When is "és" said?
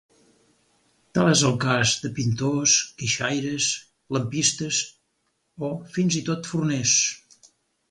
1.33-1.43